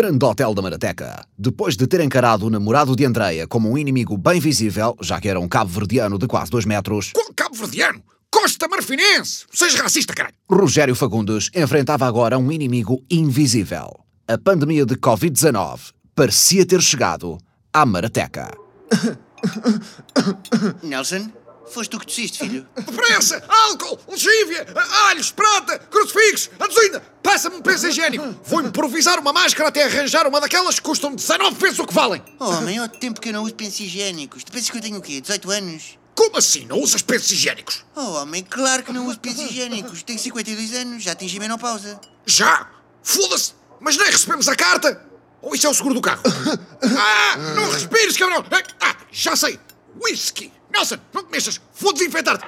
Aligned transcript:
grande 0.00 0.24
hotel 0.24 0.54
da 0.54 0.62
Marateca. 0.62 1.26
Depois 1.36 1.76
de 1.76 1.86
ter 1.86 2.00
encarado 2.00 2.46
o 2.46 2.50
namorado 2.50 2.96
de 2.96 3.04
Andreia 3.04 3.46
como 3.46 3.70
um 3.70 3.76
inimigo 3.76 4.16
bem 4.16 4.40
visível, 4.40 4.96
já 5.02 5.20
que 5.20 5.28
era 5.28 5.38
um 5.38 5.46
cabo-verdiano 5.46 6.16
de 6.18 6.26
quase 6.26 6.50
2 6.50 6.64
metros, 6.64 7.12
Qual 7.12 7.30
cabo-verdiano? 7.36 8.02
Costa 8.30 8.66
Marfinense! 8.66 9.44
Seja 9.52 9.82
racista, 9.82 10.14
caralho! 10.14 10.34
Rogério 10.50 10.94
Fagundes 10.94 11.50
enfrentava 11.54 12.06
agora 12.06 12.38
um 12.38 12.50
inimigo 12.50 13.04
invisível. 13.10 14.00
A 14.26 14.38
pandemia 14.38 14.86
de 14.86 14.94
Covid-19 14.94 15.92
parecia 16.14 16.64
ter 16.64 16.80
chegado 16.80 17.36
à 17.70 17.84
Marateca. 17.84 18.50
Nelson, 20.82 21.30
foste 21.70 21.90
tu 21.90 21.98
que 21.98 22.06
tossiste, 22.06 22.38
filho. 22.38 22.66
Depressa! 22.76 23.42
Álcool! 23.48 23.98
Lexívia! 24.08 24.66
Alhos! 25.06 25.30
Prata! 25.30 25.78
Crucifixos! 25.78 26.50
Aduzinda! 26.58 27.00
Passa-me 27.22 27.56
um 27.56 27.62
penso 27.62 27.86
higiênico! 27.86 28.36
Vou 28.44 28.60
improvisar 28.60 29.18
uma 29.18 29.32
máscara 29.32 29.68
até 29.68 29.84
arranjar 29.84 30.26
uma 30.26 30.40
daquelas 30.40 30.76
que 30.76 30.82
custam 30.82 31.14
19 31.14 31.56
pesos 31.56 31.78
o 31.78 31.86
que 31.86 31.94
valem! 31.94 32.22
Oh, 32.38 32.50
homem, 32.50 32.78
há 32.78 32.88
tempo 32.88 33.20
que 33.20 33.28
eu 33.28 33.32
não 33.32 33.44
uso 33.44 33.54
pensos 33.54 33.80
higiênicos. 33.80 34.44
Tu 34.44 34.52
pensas 34.52 34.70
que 34.70 34.76
eu 34.76 34.82
tenho 34.82 34.98
o 34.98 35.02
quê? 35.02 35.20
18 35.20 35.50
anos? 35.50 35.98
Como 36.14 36.36
assim? 36.36 36.66
Não 36.66 36.78
usas 36.80 37.02
pensos 37.02 37.30
higiênicos? 37.30 37.84
Oh, 37.96 38.20
homem, 38.20 38.42
claro 38.42 38.82
que 38.82 38.92
não 38.92 39.06
uso 39.06 39.18
pensos 39.20 39.50
higiênicos. 39.50 40.02
Tenho 40.02 40.18
52 40.18 40.74
anos, 40.74 41.02
já 41.02 41.12
atingi 41.12 41.38
menopausa. 41.38 42.00
Já! 42.26 42.68
Foda-se! 43.02 43.54
Mas 43.80 43.96
nem 43.96 44.10
recebemos 44.10 44.46
a 44.48 44.54
carta! 44.54 45.06
Ou 45.40 45.54
isso 45.54 45.66
é 45.66 45.70
o 45.70 45.74
seguro 45.74 45.94
do 45.94 46.02
carro? 46.02 46.22
ah! 46.84 47.36
Não 47.54 47.70
respires, 47.70 48.16
cabrão! 48.16 48.44
Ah! 48.80 48.96
Já 49.10 49.34
sei! 49.34 49.58
Whisky! 49.98 50.52
Nelson, 50.72 50.96
não 51.12 51.22
te 51.24 51.30
mexas! 51.30 51.60
Vou 51.78 51.92
desinfetar-te! 51.92 52.44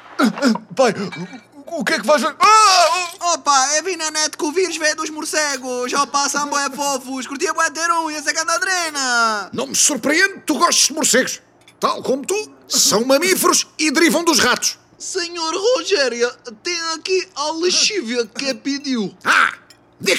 Pai, 0.76 0.94
o 1.66 1.84
que 1.84 1.94
é 1.94 2.00
que 2.00 2.06
vais... 2.06 2.22
Ah! 2.24 3.32
Opa, 3.34 3.66
é 3.74 3.82
vir 3.82 3.96
na 3.96 4.10
net 4.10 4.36
que 4.36 4.44
o 4.44 4.52
vírus 4.52 4.76
veio 4.76 4.96
dos 4.96 5.08
morcegos. 5.08 5.90
Já 5.90 6.06
passam 6.06 6.48
boé 6.48 6.68
fofos. 6.70 7.26
Curtia 7.26 7.54
boé 7.54 7.70
ter 7.70 7.90
um 7.90 8.10
e 8.10 8.16
essa 8.16 8.30
é 8.30 8.58
drena. 8.58 9.50
Não 9.52 9.68
me 9.68 9.74
surpreende 9.74 10.34
que 10.34 10.40
tu 10.40 10.58
gostes 10.58 10.88
de 10.88 10.94
morcegos. 10.94 11.40
Tal 11.78 12.02
como 12.02 12.26
tu, 12.26 12.52
são 12.68 13.04
mamíferos 13.04 13.66
e 13.78 13.90
derivam 13.90 14.24
dos 14.24 14.38
ratos. 14.38 14.78
Senhor 14.98 15.54
Rogério, 15.54 16.30
tem 16.62 16.78
aqui 16.94 17.28
a 17.34 17.52
lexívia 17.52 18.26
que 18.26 18.54
pediu. 18.54 19.16
Ah! 19.24 19.52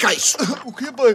Cá 0.00 0.12
isso! 0.12 0.36
O 0.64 0.72
quê, 0.72 0.90
pai? 0.92 1.14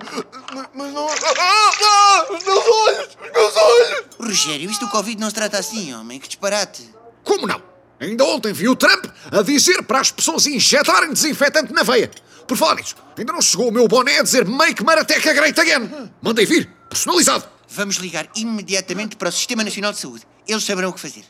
Mas- 0.53 0.65
Mas 0.73 0.93
não... 0.93 1.07
Ah! 1.07 1.71
Ah! 1.81 2.25
Os 2.33 2.43
meus 2.43 2.65
olhos! 2.65 3.07
Os 3.21 3.31
meus 3.31 3.55
olhos! 3.55 4.03
Rogério, 4.19 4.69
isto 4.69 4.85
do 4.85 4.91
Covid 4.91 5.19
não 5.19 5.29
se 5.29 5.35
trata 5.35 5.57
assim, 5.59 5.93
homem. 5.93 6.19
Que 6.19 6.27
disparate. 6.27 6.89
Como 7.23 7.45
não? 7.45 7.61
Ainda 7.99 8.23
ontem 8.23 8.53
vi 8.53 8.67
o 8.69 8.75
Trump 8.75 9.05
a 9.31 9.41
dizer 9.41 9.83
para 9.83 9.99
as 9.99 10.11
pessoas 10.11 10.47
injetarem 10.47 11.11
desinfetante 11.13 11.73
na 11.73 11.83
veia. 11.83 12.09
Por 12.47 12.57
falar 12.57 12.75
nisso, 12.75 12.95
ainda 13.17 13.33
não 13.33 13.41
chegou 13.41 13.67
o 13.67 13.71
meu 13.71 13.87
boné 13.87 14.19
a 14.19 14.23
dizer 14.23 14.45
Make 14.45 14.83
Marateca 14.83 15.33
Great 15.33 15.59
Again. 15.59 16.09
Mandei 16.21 16.45
vir, 16.45 16.67
personalizado. 16.89 17.45
Vamos 17.67 17.97
ligar 17.97 18.27
imediatamente 18.35 19.15
para 19.17 19.29
o 19.29 19.31
Sistema 19.31 19.63
Nacional 19.63 19.91
de 19.91 19.99
Saúde. 19.99 20.25
Eles 20.47 20.63
saberão 20.63 20.89
o 20.89 20.93
que 20.93 20.99
fazer. 20.99 21.25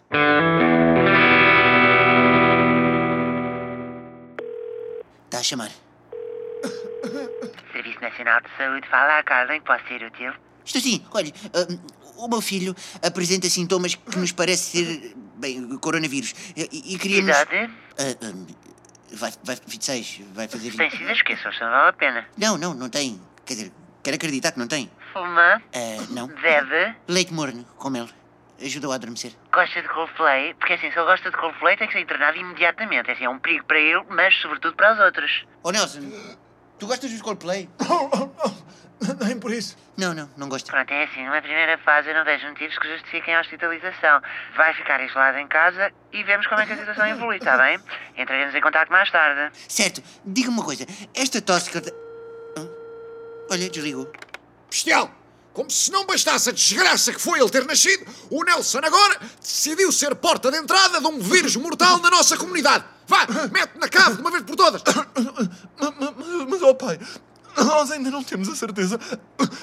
Está 5.26 5.40
a 5.40 5.44
chamar. 5.44 5.72
Serviço 7.72 8.02
Nacional 8.02 8.42
de 8.42 8.50
Saúde, 8.58 8.88
fala 8.90 9.24
Carla, 9.24 9.56
em 9.56 9.62
posso 9.62 9.86
ser 9.88 10.04
útil? 10.04 10.34
Estou 10.66 10.82
sim, 10.82 11.04
olha, 11.12 11.32
hum, 11.56 11.80
o 12.18 12.28
meu 12.28 12.42
filho 12.42 12.76
apresenta 13.02 13.50
sintomas 13.50 13.96
que 13.96 14.18
nos 14.20 14.32
parece 14.32 14.84
ser, 14.84 15.16
bem, 15.36 15.78
coronavírus. 15.78 16.34
E, 16.56 16.96
e 16.96 17.00
queríamos... 17.00 17.30
Idade? 17.30 17.72
Ah, 17.98 18.26
hum, 18.26 18.46
vai, 19.14 19.32
vai 19.44 19.58
26, 19.66 20.22
vai 20.34 20.48
fazer 20.48 20.70
20. 20.70 20.78
Tem 20.78 20.92
sido 20.92 21.12
esqueças, 21.12 21.60
não 21.60 21.70
vale 21.70 21.90
a 21.90 21.94
pena. 21.94 22.28
Não, 22.38 22.58
não, 22.58 22.74
não 22.74 22.90
tem. 22.90 23.20
Quer 23.46 23.54
dizer, 23.54 23.72
quero 24.04 24.16
acreditar 24.16 24.52
que 24.52 24.60
não 24.60 24.68
tem. 24.68 24.90
Fuma? 25.14 25.62
Ah, 25.74 26.06
não. 26.12 26.28
Bebe? 26.28 26.96
Leite 27.08 27.34
morno, 27.34 27.66
com 27.78 27.90
mel. 27.90 28.08
Ajudou 28.62 28.92
a 28.92 28.96
adormecer. 28.96 29.32
Gosta 29.54 29.82
de 29.82 29.88
Coldplay? 29.88 30.54
Porque 30.56 30.74
assim, 30.74 30.92
se 30.92 31.00
ele 31.00 31.06
gosta 31.06 31.32
de 31.32 31.38
Coldplay, 31.38 31.78
tem 31.78 31.88
que 31.88 31.94
ser 31.94 32.02
internado 32.02 32.38
imediatamente. 32.38 33.10
Assim, 33.10 33.24
é 33.24 33.30
um 33.30 33.40
perigo 33.40 33.64
para 33.66 33.80
ele, 33.80 34.04
mas 34.10 34.36
sobretudo 34.36 34.76
para 34.76 34.94
os 34.94 35.00
outros. 35.00 35.46
Ô 35.64 35.72
Nelson, 35.72 36.02
tu 36.80 36.88
gostas 36.88 37.12
dos 37.12 37.22
Coldplay? 37.22 37.70
Nem 39.26 39.40
por 39.40 39.52
isso. 39.52 39.78
Não, 39.98 40.14
não, 40.14 40.30
não 40.36 40.50
gosto. 40.50 40.72
Pronto, 40.72 40.92
é 40.92 41.04
assim, 41.04 41.26
numa 41.26 41.42
primeira 41.42 41.78
fase 41.80 42.10
eu 42.10 42.16
não 42.16 42.26
vejo 42.26 42.48
motivos 42.48 42.78
que 42.78 42.88
justifiquem 42.88 43.36
a 43.36 43.42
hospitalização. 43.42 44.22
Vai 44.56 44.74
ficar 44.74 45.02
isolado 45.02 45.38
em 45.38 45.48
casa 45.48 45.92
e 46.12 46.24
vemos 46.24 46.48
como 46.48 46.62
é 46.62 46.66
que 46.66 46.74
a 46.74 46.78
situação 46.78 47.06
evolui, 47.08 47.38
está 47.38 47.58
bem? 47.58 47.80
Entraremos 48.18 48.56
em 48.56 48.62
contato 48.62 48.90
mais 48.90 49.10
tarde. 49.12 49.56
Certo, 49.68 50.02
diga-me 50.26 50.56
uma 50.56 50.66
coisa. 50.66 50.86
Esta 51.14 51.42
tosse 51.42 51.70
que? 51.70 51.94
Olha, 53.52 53.70
desligou. 53.70 54.12
Bestial! 54.70 55.12
Como 55.54 55.70
se 55.70 55.92
não 55.92 56.06
bastasse 56.06 56.50
a 56.50 56.54
desgraça 56.54 57.12
que 57.12 57.20
foi 57.20 57.40
ele 57.40 57.50
ter 57.50 57.66
nascido, 57.66 58.06
o 58.30 58.44
Nelson 58.44 58.80
agora 58.84 59.20
decidiu 59.42 59.92
ser 59.92 60.16
porta 60.16 60.52
de 60.52 60.58
entrada 60.58 61.02
de 61.02 61.08
um 61.08 61.20
vírus 61.20 61.56
mortal 61.56 61.98
na 62.00 62.10
nossa 62.10 62.38
comunidade. 62.38 62.86
Vá, 63.10 63.26
mete 63.52 63.76
na 63.80 63.90
cave 63.90 64.18
de 64.18 64.22
uma 64.22 64.30
vez 64.30 64.44
por 64.44 64.56
todas. 64.56 64.84
Mas, 64.86 66.48
mas, 66.48 66.62
oh 66.62 66.76
pai, 66.76 67.00
nós 67.58 67.90
ainda 67.90 68.12
não 68.12 68.24
temos 68.24 68.48
a 68.48 68.56
certeza 68.56 69.00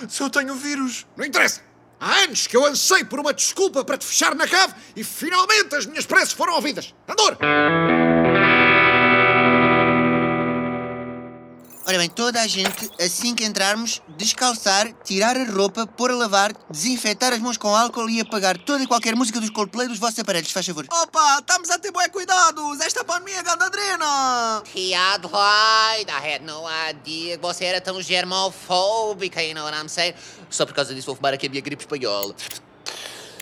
se 0.09 0.21
eu 0.21 0.29
tenho 0.29 0.55
vírus. 0.57 1.07
Não 1.17 1.25
interessa. 1.25 1.61
Há 2.01 2.25
anos 2.25 2.49
que 2.49 2.57
eu 2.57 2.67
ansei 2.67 3.05
por 3.05 3.21
uma 3.21 3.33
desculpa 3.33 3.85
para 3.85 3.97
te 3.97 4.05
fechar 4.05 4.35
na 4.35 4.49
cave 4.49 4.75
e 4.97 5.05
finalmente 5.05 5.75
as 5.77 5.87
minhas 5.87 6.05
preces 6.05 6.33
foram 6.33 6.55
ouvidas. 6.55 6.93
Andor! 7.09 7.39
Ora 11.97 12.03
bem, 12.03 12.11
toda 12.11 12.43
a 12.43 12.47
gente, 12.47 12.91
assim 13.01 13.35
que 13.35 13.43
entrarmos, 13.43 14.03
descalçar, 14.19 14.93
tirar 15.03 15.35
a 15.35 15.51
roupa, 15.51 15.87
pôr 15.87 16.11
a 16.11 16.15
lavar, 16.15 16.53
desinfetar 16.69 17.33
as 17.33 17.39
mãos 17.39 17.57
com 17.57 17.75
álcool 17.75 18.11
e 18.11 18.21
apagar 18.21 18.59
toda 18.59 18.85
e 18.85 18.87
qualquer 18.87 19.17
música 19.17 19.41
dos 19.41 19.49
Coldplay 19.49 19.89
dos 19.89 19.99
vossos 19.99 20.19
aparelhos, 20.19 20.53
faz 20.53 20.67
favor. 20.67 20.85
Opa, 20.91 21.39
estamos 21.39 21.71
a 21.71 21.79
ter 21.79 21.91
bem 21.91 22.07
cuidados. 22.11 22.81
Esta 22.81 23.03
pandemia 23.03 23.39
é 23.39 23.43
gandadrena. 23.43 24.63
Adelaide, 25.15 26.11
I 26.11 26.35
had 26.35 26.43
no 26.43 26.65
idea 26.91 27.39
que 27.39 27.43
você 27.43 27.65
era 27.65 27.81
tão 27.81 28.03
germofóbica, 28.03 29.43
you 29.43 29.55
know 29.55 29.65
what 29.65 29.75
I'm 29.75 29.89
saying? 29.89 30.13
Só 30.51 30.67
por 30.67 30.75
causa 30.75 30.95
disso 30.95 31.07
vou 31.07 31.17
fumar 31.17 31.33
aqui 31.33 31.47
a 31.47 31.49
minha 31.49 31.63
gripe 31.63 31.83
espanhola. 31.83 32.35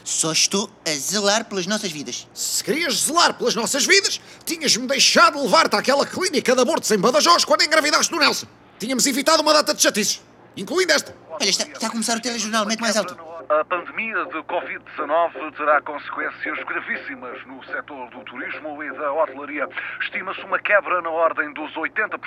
Só 0.04 0.32
estou 0.32 0.70
a 0.86 0.90
zelar 0.90 1.46
pelas 1.46 1.66
nossas 1.66 1.90
vidas. 1.90 2.28
Se 2.34 2.62
querias 2.62 3.04
zelar 3.04 3.32
pelas 3.38 3.54
nossas 3.54 3.86
vidas, 3.86 4.20
tinhas-me 4.44 4.86
deixado 4.86 5.42
levar-te 5.42 5.74
àquela 5.74 6.04
clínica 6.04 6.54
de 6.54 6.60
abortos 6.60 6.90
em 6.90 6.98
Badajoz 6.98 7.46
quando 7.46 7.62
engravidaste 7.62 8.12
do 8.12 8.18
Nelson. 8.18 8.46
Tínhamos 8.78 9.06
evitado 9.06 9.42
uma 9.42 9.54
data 9.54 9.72
de 9.72 9.80
chatices, 9.80 10.20
incluindo 10.54 10.92
esta. 10.92 11.16
Olha, 11.30 11.48
está, 11.48 11.66
está 11.66 11.86
a 11.86 11.90
começar 11.90 12.18
o 12.18 12.20
telejornal, 12.20 12.66
mete 12.66 12.80
mais 12.80 12.96
alto. 12.98 13.16
A 13.60 13.64
pandemia 13.64 14.24
de 14.24 14.42
Covid-19 14.42 15.56
terá 15.56 15.80
consequências 15.82 16.58
gravíssimas 16.64 17.46
no 17.46 17.62
setor 17.66 18.10
do 18.10 18.24
turismo 18.24 18.82
e 18.82 18.90
da 18.98 19.12
hotelaria. 19.12 19.68
Estima-se 20.02 20.40
uma 20.40 20.58
quebra 20.58 21.00
na 21.00 21.10
ordem 21.10 21.52
dos 21.52 21.72
80% 21.72 22.18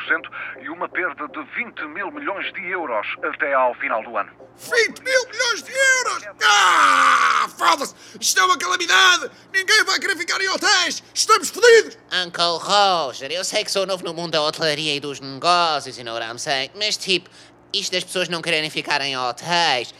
e 0.61 0.69
uma 0.69 0.88
perda 0.88 1.27
de 1.27 1.43
20 1.53 1.81
mil 1.88 2.11
milhões 2.11 2.53
de 2.53 2.65
euros 2.69 3.05
até 3.21 3.53
ao 3.53 3.73
final 3.73 4.01
do 4.03 4.15
ano. 4.15 4.31
20 4.55 5.03
mil 5.03 5.27
milhões 5.29 5.63
de 5.63 5.71
euros! 5.73 6.27
Ah, 6.45 7.47
foda-se! 7.57 7.94
Isto 8.21 8.39
é 8.39 8.45
uma 8.45 8.57
calamidade! 8.57 9.29
Ninguém 9.51 9.83
vai 9.83 9.99
querer 9.99 10.15
ficar 10.15 10.39
em 10.39 10.47
hotéis! 10.47 11.03
Estamos 11.13 11.49
fodidos! 11.49 11.97
Uncle 12.25 12.57
Roger, 12.61 13.31
eu 13.33 13.44
sei 13.44 13.65
que 13.65 13.71
sou 13.71 13.85
novo 13.85 14.01
no 14.05 14.13
mundo 14.13 14.31
da 14.31 14.41
hotelaria 14.41 14.95
e 14.95 15.01
dos 15.01 15.19
negócios, 15.19 15.97
what 15.97 16.25
I'm 16.25 16.39
saying? 16.39 16.71
Mas 16.73 16.95
tipo, 16.95 17.29
isto 17.73 17.91
das 17.91 18.05
pessoas 18.05 18.29
não 18.29 18.41
quererem 18.41 18.69
ficar 18.69 19.01
em 19.01 19.17
hotéis, 19.17 19.94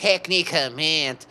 tecnicamente, 0.00 1.26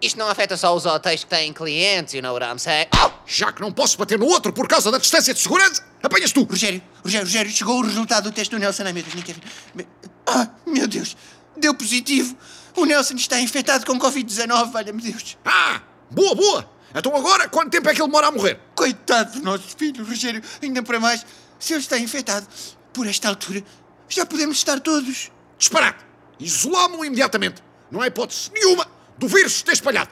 isto 0.00 0.18
não 0.18 0.28
afeta 0.28 0.56
só 0.56 0.74
os 0.74 0.86
hotéis 0.86 1.24
que 1.24 1.30
têm 1.30 1.52
clientes, 1.52 2.14
you 2.14 2.22
know 2.22 2.32
what 2.32 2.44
I'm 2.46 2.58
saying? 2.58 2.86
Já 3.26 3.52
que 3.52 3.60
não 3.60 3.72
posso 3.72 3.98
bater 3.98 4.18
no 4.18 4.26
outro 4.26 4.52
por 4.52 4.68
causa 4.68 4.90
da 4.90 4.98
distância 4.98 5.34
de 5.34 5.40
segurança, 5.40 5.82
apanhas 6.02 6.32
tu! 6.32 6.44
Rogério, 6.44 6.80
Rogério, 7.04 7.26
Rogério, 7.26 7.50
chegou 7.52 7.78
o 7.80 7.82
resultado 7.84 8.24
do 8.24 8.32
teste 8.32 8.54
do 8.54 8.58
Nelson. 8.60 8.84
Ai, 8.84 8.92
meu 8.92 9.02
Deus, 9.02 9.14
nem 9.14 9.24
quero... 9.24 9.40
Me- 9.74 9.86
Ah, 10.26 10.48
meu 10.66 10.86
Deus, 10.86 11.16
deu 11.56 11.74
positivo. 11.74 12.36
O 12.76 12.84
Nelson 12.84 13.14
está 13.14 13.40
infectado 13.40 13.84
com 13.84 13.98
Covid-19, 13.98 14.70
valha-me 14.70 15.02
Deus. 15.02 15.36
Ah, 15.44 15.80
boa, 16.10 16.34
boa! 16.34 16.70
Então 16.94 17.14
agora, 17.16 17.48
quanto 17.48 17.70
tempo 17.70 17.88
é 17.88 17.94
que 17.94 18.00
ele 18.00 18.06
demora 18.08 18.28
a 18.28 18.30
morrer? 18.30 18.60
Coitado 18.74 19.32
do 19.32 19.42
nosso 19.44 19.76
filho, 19.76 20.04
Rogério. 20.06 20.40
Ainda 20.62 20.82
para 20.82 21.00
mais, 21.00 21.26
se 21.58 21.72
ele 21.72 21.80
está 21.80 21.98
infectado, 21.98 22.46
por 22.92 23.06
esta 23.06 23.28
altura, 23.28 23.62
já 24.08 24.24
podemos 24.24 24.56
estar 24.58 24.78
todos. 24.80 25.30
Disparate! 25.58 25.98
Isolá-mo 26.38 27.04
imediatamente! 27.04 27.62
Não 27.90 28.02
há 28.02 28.06
hipótese 28.06 28.50
nenhuma 28.52 28.86
do 29.18 29.26
vírus 29.28 29.54
se 29.54 29.64
ter 29.64 29.72
espalhado! 29.72 30.10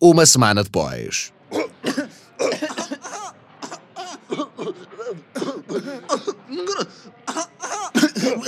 Uma 0.00 0.26
semana 0.26 0.64
depois. 0.64 1.32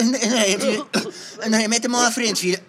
André, 0.01 0.59
filha. 0.59 0.87
André, 1.47 1.69
mete 1.69 1.87
a 1.87 1.89
mão 1.89 2.01
à 2.01 2.11
frente, 2.11 2.41
filha. 2.41 2.65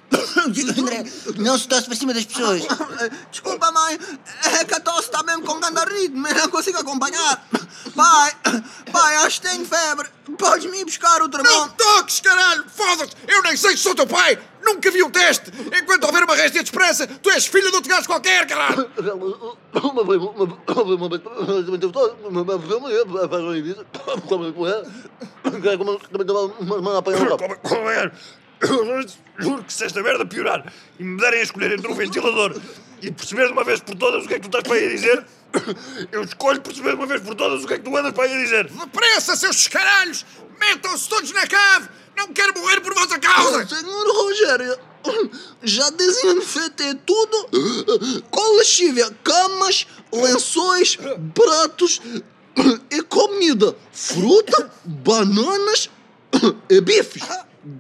André, 0.45 1.03
não 1.38 1.57
se 1.57 1.68
tosse 1.68 1.86
para 1.86 1.95
cima 1.95 2.13
das 2.13 2.25
pessoas. 2.25 2.62
Desculpa, 3.31 3.71
mãe. 3.71 4.00
É 4.59 4.65
que 4.65 4.74
a 4.74 4.80
tosse 4.80 5.07
está 5.09 5.24
mesmo 5.24 5.44
com 5.44 5.59
grande 5.59 5.94
ritmo. 5.94 6.27
Não 6.27 6.50
consigo 6.50 6.77
acompanhar. 6.77 7.45
Pai, 7.95 8.36
pai, 8.92 9.15
acho 9.18 9.42
que 9.42 9.47
tenho 9.50 9.65
febre. 9.65 10.09
Podes-me 10.38 10.80
ir 10.80 10.86
buscar 10.86 11.18
o 11.21 11.27
Não 11.27 11.30
termômetro? 11.30 11.75
toques, 11.77 12.19
caralho! 12.19 12.65
Foda-se! 12.68 13.13
Eu 13.27 13.42
nem 13.44 13.56
sei 13.56 13.77
se 13.77 13.83
sou 13.83 13.95
teu 13.95 14.07
pai! 14.07 14.38
Nunca 14.63 14.89
vi 14.92 15.03
um 15.03 15.09
teste! 15.09 15.51
Enquanto 15.81 16.03
houver 16.03 16.24
uma 16.24 16.36
réstia 16.36 16.62
de 16.63 16.68
esperança, 16.69 17.07
tu 17.07 17.30
és 17.30 17.45
filho 17.45 17.69
de 17.69 17.75
outro 17.75 17.89
gajo 17.89 18.07
qualquer, 18.07 18.45
caralho! 18.47 18.89
Juro 29.38 29.63
que 29.63 29.74
se 29.74 29.84
esta 29.84 30.02
merda 30.02 30.25
piorar 30.25 30.72
e 31.00 31.04
me 31.04 31.19
derem 31.19 31.42
a 31.42 31.44
escolher 31.44 31.74
entre 31.74 31.92
um 31.92 31.94
ventilador 31.94 32.60
e 33.02 33.12
perceber 33.12 33.48
de 33.48 33.54
uma 33.54 33.63
vez 33.63 33.81
por 33.81 33.96
todas 33.96 34.24
o 34.24 34.28
que 34.28 34.36
é 34.36 34.40
que 34.40 34.44
tu 34.44 34.57
estás 34.57 34.63
para 34.63 34.75
aí 34.75 34.86
a 34.86 34.90
dizer, 34.90 35.25
eu 36.12 36.24
escolho 36.24 36.62
perceber 36.62 36.92
de 36.92 36.96
uma 36.96 37.06
vez 37.06 37.22
por 37.22 37.36
todas 37.36 37.63
o 37.63 37.68
que 37.68 37.74
é 37.74 37.78
que 37.78 37.84
tu 37.84 37.96
andas 37.96 38.13
para 38.13 38.24
aí 38.24 38.34
a 38.34 38.38
dizer. 38.38 38.69
Depressa, 38.69 39.36
seus 39.36 39.57
escaralhos! 39.57 40.25
Metam-se 40.60 41.10
todos 41.10 41.31
na 41.31 41.46
cave! 41.46 41.90
Não 42.16 42.28
quero 42.30 42.57
morrer 42.60 42.80
por 42.80 42.94
vossa 42.94 43.19
causa! 43.19 43.68
Senhor 43.68 44.07
Rogério, 44.24 44.78
já 45.63 45.90
desinfetei 45.90 46.96
tudo 47.06 47.50
com 48.31 48.57
lexívia, 48.57 49.12
camas, 49.24 49.86
lençóis, 50.12 50.98
pratos 51.34 52.02
e 52.90 53.02
comida, 53.04 53.75
fruta, 53.92 54.72
bananas 54.86 55.90
e 56.69 56.81
bifes. 56.81 57.24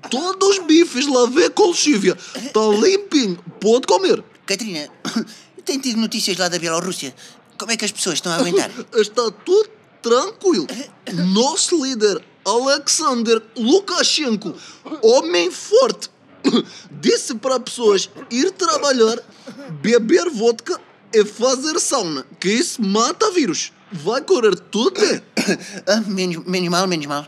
Todos 0.09 0.57
os 0.57 0.65
bifes 0.65 1.05
lavei 1.07 1.49
com 1.49 1.67
lexívia. 1.67 2.17
Está 2.35 2.59
limpinho, 2.81 3.37
pode 3.59 3.85
comer. 3.85 4.23
Catarina, 4.45 4.89
tem 5.63 5.79
tido 5.79 5.99
notícias 5.99 6.37
lá 6.37 6.47
da 6.47 6.57
Bielorrússia. 6.57 7.15
Como 7.57 7.71
é 7.71 7.77
que 7.77 7.85
as 7.85 7.91
pessoas 7.91 8.15
estão 8.15 8.31
a 8.31 8.35
aguentar? 8.35 8.69
Está 8.95 9.31
tudo 9.31 9.69
tranquilo. 10.01 10.67
Nosso 11.33 11.83
líder, 11.83 12.23
Alexander 12.43 13.41
Lukashenko, 13.55 14.55
homem 15.01 15.49
forte, 15.51 16.09
disse 16.91 17.35
para 17.35 17.59
pessoas 17.59 18.09
ir 18.29 18.51
trabalhar, 18.51 19.19
beber 19.81 20.29
vodka 20.29 20.79
e 21.15 21.23
fazer 21.23 21.79
sauna, 21.79 22.25
que 22.39 22.49
isso 22.49 22.83
mata 22.83 23.31
vírus. 23.31 23.71
Vai 23.91 24.21
correr 24.21 24.55
tudo. 24.55 24.99
Ah, 25.87 26.01
menos, 26.07 26.43
menos 26.47 26.69
mal, 26.69 26.87
menos 26.87 27.05
mal. 27.05 27.27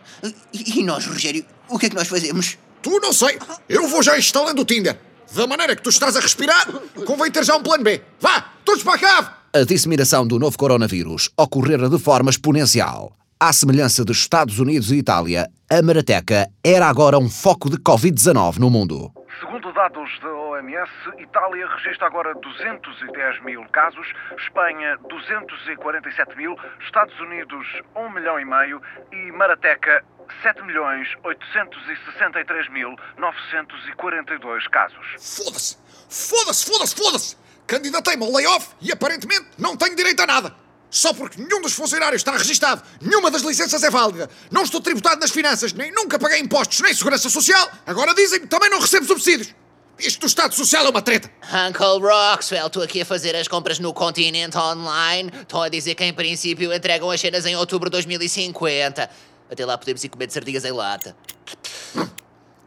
E, 0.51 0.79
e 0.79 0.83
nós, 0.83 1.05
Rogério, 1.05 1.45
o 1.69 1.77
que 1.77 1.85
é 1.85 1.89
que 1.89 1.95
nós 1.95 2.07
fazemos? 2.07 2.57
Tu 2.81 2.89
não 2.99 3.13
sei! 3.13 3.37
Eu 3.69 3.87
vou 3.87 4.01
já 4.01 4.17
instalando 4.17 4.63
o 4.63 4.65
Tinder! 4.65 4.97
Da 5.35 5.45
maneira 5.45 5.75
que 5.75 5.83
tu 5.83 5.91
estás 5.91 6.15
a 6.15 6.19
respirar, 6.19 6.67
convém 7.05 7.29
ter 7.29 7.45
já 7.45 7.55
um 7.55 7.61
plano 7.61 7.83
B! 7.83 8.01
Vá! 8.19 8.53
Todos 8.65 8.81
para 8.81 8.95
a 8.95 8.97
cave! 8.97 9.29
A 9.53 9.63
disseminação 9.63 10.25
do 10.25 10.39
novo 10.39 10.57
coronavírus 10.57 11.29
ocorrera 11.37 11.87
de 11.87 11.99
forma 11.99 12.31
exponencial. 12.31 13.13
À 13.39 13.53
semelhança 13.53 14.03
dos 14.03 14.17
Estados 14.17 14.57
Unidos 14.57 14.91
e 14.91 14.95
Itália, 14.95 15.47
a 15.69 15.81
Marateca 15.83 16.49
era 16.63 16.87
agora 16.87 17.19
um 17.19 17.29
foco 17.29 17.69
de 17.69 17.77
Covid-19 17.77 18.57
no 18.57 18.71
mundo. 18.71 19.11
Segundo 19.39 19.71
dados 19.71 20.19
da 20.19 20.29
OMS, 20.33 20.91
Itália 21.19 21.67
registra 21.67 22.07
agora 22.07 22.33
210 22.33 23.43
mil 23.43 23.63
casos, 23.69 24.07
Espanha 24.39 24.97
247 25.09 26.35
mil, 26.35 26.55
Estados 26.79 27.17
Unidos 27.19 27.67
1 27.95 28.09
milhão 28.09 28.39
e 28.39 28.45
meio 28.45 28.81
e 29.11 29.31
Marateca 29.31 30.03
7 30.41 30.63
milhões 30.63 31.07
863 31.23 32.69
mil 32.69 32.95
942 33.17 34.67
casos. 34.69 35.05
Foda-se! 35.19 35.77
Foda-se, 36.09 36.65
foda-se, 36.65 36.95
foda-se! 36.95 37.37
Candidatei-me 37.67 38.25
ao 38.25 38.31
layoff 38.31 38.73
e 38.81 38.91
aparentemente 38.91 39.45
não 39.59 39.77
tenho 39.77 39.95
direito 39.95 40.21
a 40.21 40.25
nada! 40.25 40.66
Só 40.89 41.13
porque 41.13 41.41
nenhum 41.41 41.61
dos 41.61 41.73
funcionários 41.73 42.21
está 42.21 42.31
registado, 42.31 42.81
nenhuma 43.01 43.29
das 43.29 43.41
licenças 43.41 43.83
é 43.83 43.89
válida, 43.89 44.29
não 44.49 44.63
estou 44.63 44.79
tributado 44.79 45.19
nas 45.19 45.31
finanças, 45.31 45.73
nem 45.73 45.91
nunca 45.91 46.17
paguei 46.17 46.39
impostos, 46.39 46.79
nem 46.79 46.93
segurança 46.93 47.29
social, 47.29 47.69
agora 47.85 48.13
dizem-me 48.13 48.45
que 48.45 48.49
também 48.49 48.69
não 48.69 48.79
recebo 48.79 49.05
subsídios! 49.05 49.53
Isto 49.99 50.21
do 50.21 50.27
Estado 50.27 50.53
Social 50.53 50.85
é 50.85 50.89
uma 50.89 51.01
treta! 51.01 51.29
Uncle 51.43 51.99
Roxwell, 51.99 52.67
estou 52.67 52.83
aqui 52.83 53.01
a 53.01 53.05
fazer 53.05 53.35
as 53.35 53.47
compras 53.47 53.79
no 53.79 53.91
continente 53.91 54.55
online. 54.55 55.31
Estão 55.41 55.59
a 55.59 55.69
dizer 55.69 55.95
que 55.95 56.03
em 56.03 56.13
princípio 56.13 56.71
entregam 56.71 57.09
as 57.09 57.19
cenas 57.19 57.47
em 57.47 57.55
outubro 57.55 57.89
de 57.89 57.93
2050. 57.93 59.09
Até 59.49 59.65
lá 59.65 59.75
podemos 59.75 60.03
ir 60.03 60.09
comer 60.09 60.27
de 60.27 60.33
sardinhas 60.33 60.63
em 60.65 60.71
lata. 60.71 61.17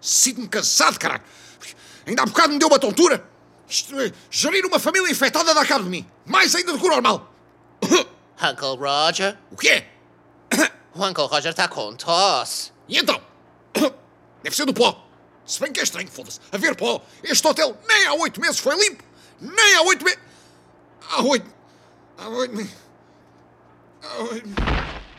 Sinto-me 0.00 0.48
cansado, 0.48 0.98
caralho! 0.98 1.22
Ainda 2.04 2.22
há 2.22 2.26
bocado 2.26 2.52
me 2.52 2.58
deu 2.58 2.66
uma 2.66 2.80
tontura! 2.80 3.24
Isto, 3.68 4.00
é, 4.00 4.12
gerir 4.28 4.66
uma 4.66 4.80
família 4.80 5.08
infectada 5.08 5.54
dá 5.54 5.64
cabo 5.64 5.84
de 5.84 5.90
mim! 5.90 6.06
Mais 6.26 6.52
ainda 6.56 6.72
do 6.72 6.80
que 6.80 6.84
o 6.84 6.90
normal! 6.90 7.29
Uncle 8.42 8.76
Roger? 8.76 9.38
O 9.50 9.56
quê? 9.56 9.84
O 10.94 11.04
Uncle 11.04 11.26
Roger 11.26 11.50
está 11.50 11.68
com 11.68 11.94
tosse. 11.94 12.72
E 12.88 12.98
então? 12.98 13.20
Deve 14.42 14.56
ser 14.56 14.64
do 14.66 14.74
pó. 14.74 15.06
Se 15.44 15.60
bem 15.60 15.72
que 15.72 15.80
é 15.80 15.82
estranho, 15.82 16.08
foda-se. 16.10 16.40
A 16.52 16.56
ver 16.56 16.74
pó. 16.76 17.02
Este 17.22 17.46
hotel 17.46 17.76
nem 17.88 18.06
há 18.06 18.14
oito 18.14 18.40
meses 18.40 18.58
foi 18.58 18.74
limpo. 18.76 19.02
Nem 19.40 19.74
há 19.76 19.82
oito 19.82 20.04
meses. 20.04 20.20
Há 21.10 21.22
oito. 21.22 21.50
Há 22.18 22.28
oito. 22.28 22.54
me- 22.56 22.70
Há 24.02 24.22
oito. 24.24 24.48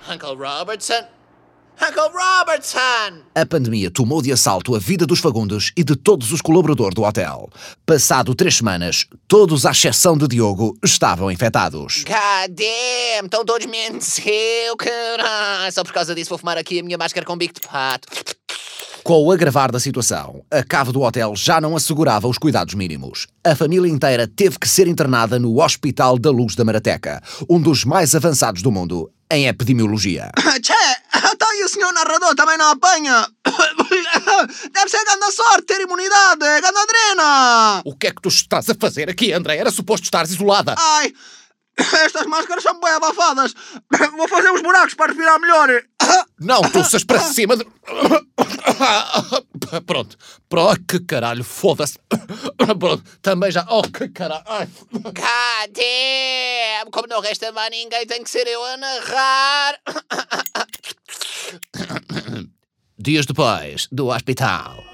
Uncle 0.09 0.35
Robertson? 0.35 1.05
Uncle 1.83 2.11
Robertson! 2.13 3.23
A 3.33 3.43
pandemia 3.43 3.89
tomou 3.89 4.21
de 4.21 4.31
assalto 4.31 4.75
a 4.75 4.79
vida 4.79 5.07
dos 5.07 5.17
Fagundes 5.17 5.71
e 5.75 5.83
de 5.83 5.95
todos 5.95 6.31
os 6.31 6.39
colaboradores 6.39 6.93
do 6.93 7.01
hotel. 7.01 7.49
Passado 7.87 8.35
três 8.35 8.57
semanas, 8.57 9.07
todos, 9.27 9.65
à 9.65 9.71
exceção 9.71 10.15
de 10.15 10.27
Diogo, 10.27 10.77
estavam 10.83 11.31
infectados. 11.31 12.03
God 12.03 12.55
damn! 12.55 13.25
Estão 13.25 13.43
todos 13.43 13.65
menos 13.65 14.19
eu, 14.23 14.77
caralho! 14.77 15.73
Só 15.73 15.83
por 15.83 15.91
causa 15.91 16.13
disso 16.13 16.29
vou 16.29 16.37
fumar 16.37 16.55
aqui 16.55 16.79
a 16.79 16.83
minha 16.83 16.99
máscara 16.99 17.25
com 17.25 17.35
bico 17.35 17.55
de 17.55 17.61
pato. 17.61 18.07
Com 19.03 19.25
o 19.25 19.31
agravar 19.31 19.71
da 19.71 19.79
situação, 19.79 20.43
a 20.51 20.63
cave 20.63 20.91
do 20.91 21.01
hotel 21.01 21.35
já 21.35 21.59
não 21.59 21.75
assegurava 21.75 22.27
os 22.27 22.37
cuidados 22.37 22.75
mínimos. 22.75 23.25
A 23.43 23.55
família 23.55 23.89
inteira 23.89 24.27
teve 24.27 24.59
que 24.59 24.69
ser 24.69 24.87
internada 24.87 25.39
no 25.39 25.59
Hospital 25.59 26.19
da 26.19 26.29
Luz 26.29 26.53
da 26.53 26.63
Marateca, 26.63 27.19
um 27.49 27.59
dos 27.59 27.83
mais 27.83 28.13
avançados 28.13 28.61
do 28.61 28.71
mundo 28.71 29.09
em 29.31 29.47
epidemiologia. 29.47 30.29
Tchê, 30.61 30.73
até 31.11 31.45
aí 31.45 31.63
o 31.63 31.69
senhor 31.69 31.91
narrador 31.93 32.35
também 32.35 32.57
não 32.57 32.71
apanha. 32.71 33.27
Deve 34.71 34.89
ser 34.89 35.03
grande 35.05 35.31
sorte 35.31 35.63
ter 35.63 35.81
imunidade, 35.81 36.39
grande 36.39 36.77
adrena. 36.77 37.81
O 37.85 37.95
que 37.95 38.07
é 38.07 38.11
que 38.11 38.21
tu 38.21 38.29
estás 38.29 38.69
a 38.69 38.75
fazer 38.75 39.09
aqui, 39.09 39.33
André? 39.33 39.57
Era 39.57 39.71
suposto 39.71 40.03
estar 40.03 40.25
isolada. 40.25 40.75
Ai, 40.77 41.13
estas 42.05 42.25
máscaras 42.25 42.63
são 42.63 42.79
bem 42.79 42.91
abafadas. 42.91 43.53
Vou 44.17 44.27
fazer 44.27 44.51
uns 44.51 44.61
buracos 44.61 44.93
para 44.93 45.07
respirar 45.07 45.39
melhor. 45.39 45.69
Não 46.39 46.61
tussas 46.61 47.03
para 47.03 47.19
cima 47.19 47.55
de... 47.55 47.65
Pronto. 49.85 50.17
Pronto, 50.49 50.81
que 50.87 50.99
caralho, 51.01 51.43
foda-se. 51.43 51.99
Pronto, 52.79 53.03
também 53.21 53.51
já... 53.51 53.65
Oh, 53.69 53.83
que 53.83 54.09
caralho. 54.09 54.69
Damn! 55.71 56.91
Como 56.91 57.07
não 57.07 57.21
resta 57.21 57.51
mais 57.51 57.69
ninguém, 57.69 58.05
tem 58.07 58.23
que 58.23 58.29
ser 58.29 58.47
eu 58.47 58.63
a 58.63 58.77
narrar. 58.77 59.79
Dias 62.97 63.25
depois, 63.25 63.87
do 63.91 64.07
hospital. 64.07 64.90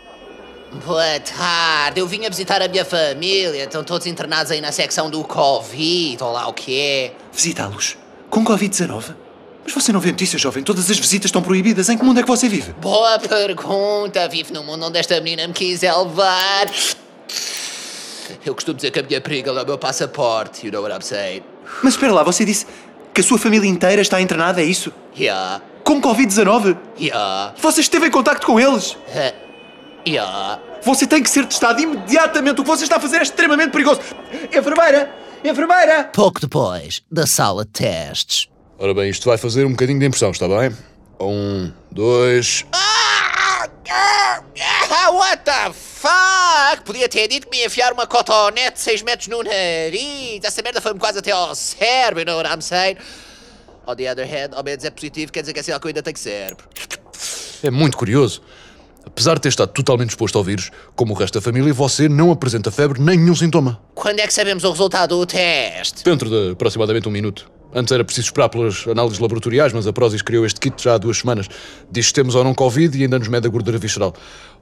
Boa 0.86 1.20
tarde, 1.22 2.00
eu 2.02 2.08
vim 2.08 2.26
a 2.26 2.30
visitar 2.30 2.62
a 2.62 2.68
minha 2.68 2.84
família. 2.84 3.64
Estão 3.64 3.84
todos 3.84 4.06
internados 4.06 4.52
aí 4.52 4.60
na 4.60 4.72
secção 4.72 5.10
do 5.10 5.24
Covid, 5.24 6.22
ou 6.22 6.32
lá 6.34 6.48
o 6.48 6.54
que 6.54 6.80
é. 6.80 7.14
Visitá-los? 7.32 7.98
Com 8.30 8.44
Covid-19? 8.44 9.16
Mas 9.64 9.74
você 9.74 9.92
não 9.94 10.00
vê 10.00 10.12
notícias, 10.12 10.42
jovem? 10.42 10.64
Todas 10.64 10.90
as 10.92 10.98
visitas 10.98 11.30
estão 11.30 11.42
proibidas. 11.42 11.88
Em 11.90 11.98
que 11.98 12.04
mundo 12.04 12.20
é 12.20 12.24
que 12.24 12.28
você 12.28 12.48
vive? 12.50 12.74
Boa 12.74 13.18
pergunta. 13.18 14.28
Vivo 14.28 14.54
num 14.54 14.64
mundo 14.64 14.86
onde 14.86 14.98
esta 15.00 15.20
menina 15.22 15.48
me 15.48 15.54
quiser 15.54 15.94
levar. 15.94 16.68
Eu 18.46 18.54
costumo 18.54 18.76
dizer 18.76 18.92
que 18.92 19.00
a 19.00 19.04
minha 19.04 19.22
periga 19.22 19.52
é 19.52 19.62
o 19.62 19.66
meu 19.66 19.78
passaporte. 19.78 20.66
You 20.66 20.72
know 20.74 20.82
what 20.84 20.94
I'm 20.94 21.02
saying? 21.02 21.44
Mas 21.82 21.94
espera 21.94 22.12
lá, 22.14 22.24
você 22.24 22.44
disse 22.46 22.66
que 23.14 23.22
a 23.22 23.24
sua 23.24 23.38
família 23.38 23.68
inteira 23.70 24.02
está 24.02 24.22
internada, 24.22 24.62
é 24.62 24.66
isso? 24.66 24.92
Yeah, 25.18 25.62
Com 25.84 26.02
Covid-19? 26.02 26.78
yeah, 27.00 27.54
Você 27.62 27.82
esteve 27.82 28.08
em 28.08 28.12
contacto 28.12 28.46
com 28.46 28.60
eles? 28.60 28.92
uh, 28.92 29.47
yeah. 30.08 30.62
Você 30.84 31.06
tem 31.06 31.22
que 31.22 31.30
ser 31.30 31.46
testado 31.46 31.82
imediatamente. 31.82 32.62
O 32.62 32.64
que 32.64 32.70
você 32.70 32.84
está 32.84 32.98
a 32.98 33.00
fazer 33.00 33.18
é 33.18 33.24
extremamente 33.24 33.72
perigoso. 33.72 34.02
Enfermeira! 34.56 35.12
Enfermeira! 35.44 36.06
Pouco 36.14 36.40
depois, 36.40 37.04
da 37.12 37.28
sala 37.28 37.66
de 37.66 37.72
testes. 37.72 38.48
Ora 38.80 38.94
bem, 38.94 39.10
isto 39.10 39.28
vai 39.28 39.38
fazer 39.38 39.66
um 39.66 39.72
bocadinho 39.72 40.00
de 40.00 40.06
impressão, 40.06 40.32
está 40.32 40.48
bem? 40.48 40.76
Um, 41.20 41.72
dois. 41.92 42.66
Ah, 42.72 43.68
ah, 43.90 45.12
what 45.12 45.44
the 45.44 45.74
fuck? 45.74 46.84
Podia 46.86 47.10
ter 47.10 47.28
dito 47.28 47.48
que 47.48 47.52
me 47.52 47.62
ia 47.62 47.66
enfiar 47.66 47.92
uma 47.92 48.06
cotonete 48.06 48.74
de 48.74 48.80
6 48.82 49.02
metros 49.02 49.28
no 49.28 49.42
nariz. 49.44 50.44
Essa 50.44 50.62
merda 50.62 50.80
foi-me 50.80 51.00
quase 51.00 51.20
até 51.20 51.32
ao 51.32 51.56
cérebro, 51.56 52.22
you 52.22 52.26
know 52.26 52.38
what 52.38 52.50
I'm 52.50 52.62
saying? 52.62 52.98
On 53.86 53.96
the 53.96 54.12
other 54.12 54.26
hand, 54.26 54.54
ao 54.54 54.64
menos 54.64 54.84
é 54.84 54.90
positivo, 54.92 55.32
quer 55.32 55.42
dizer 55.42 55.54
que 55.54 55.60
é 55.60 55.64
sinal 55.64 55.80
que 55.80 55.88
eu 55.88 55.90
ainda 55.90 56.04
tenho 56.04 56.18
cérebro. 56.18 56.68
É 57.64 57.72
muito 57.72 57.98
curioso. 57.98 58.42
Apesar 59.08 59.36
de 59.36 59.42
ter 59.42 59.50
estado 59.50 59.70
totalmente 59.70 60.10
exposto 60.10 60.38
ao 60.38 60.44
vírus, 60.44 60.70
como 60.96 61.14
o 61.14 61.18
resto 61.18 61.36
da 61.36 61.42
família, 61.42 61.74
você 61.74 62.10
não 62.10 62.30
apresenta 62.30 62.70
febre 62.70 63.02
nem 63.02 63.18
nenhum 63.18 63.36
sintoma. 63.36 63.80
Quando 63.96 64.20
é 64.20 64.28
que 64.28 64.34
sabemos 64.34 64.64
o 64.66 64.70
resultado 64.70 65.18
do 65.18 65.26
teste? 65.26 66.04
Dentro 66.04 66.30
de 66.30 66.52
aproximadamente 66.52 67.08
um 67.08 67.12
minuto. 67.12 67.50
Antes 67.74 67.92
era 67.92 68.04
preciso 68.04 68.28
esperar 68.28 68.50
pelas 68.50 68.86
análises 68.88 69.20
laboratoriais, 69.20 69.72
mas 69.72 69.88
a 69.88 69.94
Prozis 69.94 70.22
criou 70.22 70.46
este 70.46 70.60
kit 70.60 70.82
já 70.82 70.96
há 70.96 70.98
duas 70.98 71.20
semanas. 71.20 71.48
Diz 71.90 72.08
que 72.08 72.14
temos 72.14 72.36
ou 72.36 72.44
não 72.44 72.54
Covid 72.54 72.98
e 72.98 73.04
ainda 73.04 73.18
nos 73.18 73.28
mede 73.28 73.48
a 73.48 73.50
gordura 73.50 73.78
visceral. 73.78 74.14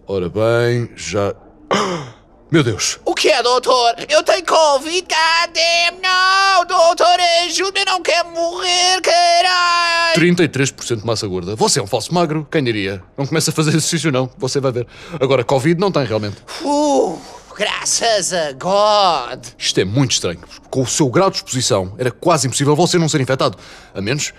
Ora 0.08 0.30
bem, 0.30 0.90
já. 0.96 1.34
Meu 2.52 2.64
Deus! 2.64 3.00
O 3.04 3.16
que 3.16 3.28
é, 3.30 3.42
doutor? 3.42 3.96
Eu 4.08 4.22
tenho 4.22 4.46
Covid, 4.46 5.02
cadê? 5.02 5.92
Não, 6.02 6.64
doutor, 6.66 7.18
ajuda, 7.46 7.80
eu 7.80 7.86
não 7.86 8.02
quero 8.04 8.30
morrer, 8.30 9.02
caralho! 9.02 10.16
33% 10.16 10.98
de 11.00 11.06
massa 11.06 11.28
gorda. 11.28 11.56
Você 11.56 11.80
é 11.80 11.84
um 11.84 11.88
falso 11.88 12.14
magro, 12.14 12.48
quem 12.52 12.64
diria? 12.64 13.02
Não 13.18 13.26
começa 13.26 13.50
a 13.50 13.54
fazer 13.54 13.72
exercício, 13.72 14.12
não. 14.12 14.30
Você 14.38 14.60
vai 14.60 14.72
ver. 14.72 14.88
Agora, 15.20 15.44
Covid 15.44 15.80
não 15.82 15.92
tem 15.92 16.06
realmente. 16.06 16.38
Uh, 16.62 17.20
graças 17.58 18.32
a 18.32 18.52
God! 18.52 19.44
Isto 19.58 19.80
é 19.80 19.86
muito 19.86 20.12
estranho. 20.12 20.40
Com 20.70 20.84
o 20.84 20.88
seu 20.88 21.10
grau 21.10 21.32
de 21.32 21.38
exposição, 21.38 21.96
era 21.98 22.12
quase 22.12 22.46
impossível 22.46 22.76
você 22.76 23.00
não 23.00 23.10
ser 23.10 23.22
infectado. 23.22 23.58
A 23.92 24.02
menos 24.02 24.34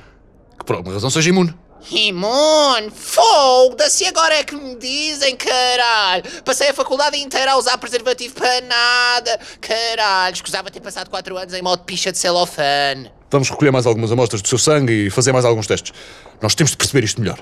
que 0.57 0.65
por 0.65 0.77
alguma 0.77 0.95
razão 0.95 1.11
seja 1.11 1.29
imune. 1.29 1.53
Imune? 1.91 2.91
Foda-se, 2.95 4.05
agora 4.07 4.35
é 4.35 4.45
que 4.45 4.55
me 4.55 4.75
dizem, 4.77 5.37
caralho! 5.37 6.25
Passei 6.45 6.69
a 6.69 6.75
faculdade 6.75 7.17
inteira 7.17 7.53
a 7.53 7.57
usar 7.57 7.79
preservativo 7.79 8.35
para 8.35 8.61
nada, 8.63 9.39
caralho! 9.61 10.35
Escusava 10.35 10.71
ter 10.71 10.81
passado 10.81 11.09
4 11.09 11.37
anos 11.37 11.55
em 11.55 11.63
modo 11.63 11.85
picha 11.85 12.11
de 12.11 12.19
celofane. 12.19 13.11
Vamos 13.31 13.51
recolher 13.51 13.71
mais 13.71 13.87
algumas 13.87 14.11
amostras 14.13 14.43
do 14.43 14.49
seu 14.49 14.59
sangue 14.59 15.07
e 15.07 15.11
fazer 15.11 15.33
mais 15.33 15.45
alguns 15.45 15.67
testes. 15.67 15.93
Nós 16.41 16.55
temos 16.55 16.71
de 16.71 16.77
perceber 16.77 17.05
isto 17.05 17.21
melhor. 17.21 17.39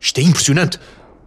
Isto 0.00 0.18
é 0.18 0.22
impressionante. 0.22 0.78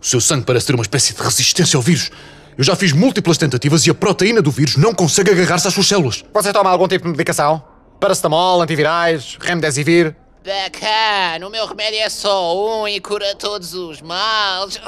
O 0.01 0.05
seu 0.05 0.21
sangue 0.21 0.45
parece 0.45 0.67
ter 0.67 0.75
uma 0.75 0.83
espécie 0.83 1.13
de 1.13 1.21
resistência 1.21 1.77
ao 1.77 1.81
vírus. 1.81 2.11
Eu 2.57 2.63
já 2.63 2.75
fiz 2.75 2.91
múltiplas 2.93 3.37
tentativas 3.37 3.85
e 3.85 3.89
a 3.89 3.93
proteína 3.93 4.41
do 4.41 4.51
vírus 4.51 4.77
não 4.77 4.93
consegue 4.93 5.31
agarrar-se 5.31 5.67
às 5.67 5.73
suas 5.73 5.87
células. 5.87 6.23
Você 6.33 6.53
toma 6.53 6.69
algum 6.69 6.87
tipo 6.87 7.05
de 7.05 7.11
medicação? 7.11 7.74
Paracetamol, 8.05 8.61
antivirais, 8.61 9.35
remdesivir? 9.41 10.15
Bacana, 10.45 11.47
o 11.47 11.49
meu 11.49 11.65
remédio 11.65 12.01
é 12.01 12.07
só 12.07 12.55
um 12.55 12.87
e 12.87 13.01
cura 13.01 13.33
todos 13.33 13.73
os 13.73 13.99
males. 13.99 14.79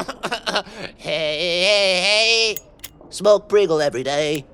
hey, 1.03 1.39
hey, 1.41 2.03
hey. 2.03 2.57
Smoke 3.09 3.47
Pringle 3.47 3.81
every 3.81 4.03
day. 4.03 4.45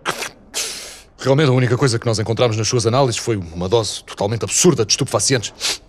Realmente 1.19 1.49
a 1.49 1.51
única 1.51 1.75
coisa 1.75 1.99
que 1.99 2.05
nós 2.05 2.19
encontramos 2.19 2.55
nas 2.55 2.65
suas 2.65 2.87
análises 2.87 3.17
foi 3.17 3.35
uma 3.35 3.67
dose 3.67 4.01
totalmente 4.05 4.45
absurda 4.45 4.85
de 4.85 4.93
estupefacientes. 4.93 5.81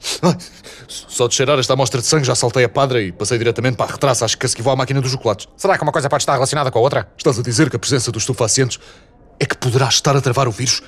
Só 0.88 1.28
de 1.28 1.35
cheirar 1.37 1.61
esta 1.61 1.75
amostra 1.75 2.00
de 2.00 2.09
sangue 2.09 2.26
já 2.26 2.35
saltei 2.35 2.64
a 2.64 2.69
padra 2.69 3.00
e 3.00 3.12
passei 3.12 3.38
diretamente 3.38 3.76
para 3.76 3.87
a 3.87 3.93
retraça, 3.93 4.25
acho 4.25 4.37
que 4.37 4.49
se 4.49 4.61
vou 4.61 4.73
à 4.73 4.76
máquina 4.76 5.00
dos 5.00 5.12
chocolates. 5.12 5.47
Será 5.57 5.78
que 5.78 5.83
uma 5.85 5.93
coisa 5.93 6.09
pode 6.09 6.23
estar 6.23 6.33
relacionada 6.33 6.73
com 6.73 6.78
a 6.81 6.83
outra? 6.83 7.09
Estás 7.16 7.38
a 7.38 7.43
dizer 7.43 7.71
que 7.71 7.76
a 7.76 7.78
presença 7.78 8.11
dos 8.11 8.25
estupefacientes 8.25 8.81
é 9.38 9.47
que 9.47 9.57
poderá 9.57 9.87
estar 9.87 10.16
a 10.16 10.21
travar 10.21 10.49
o 10.49 10.50
vírus? 10.50 10.83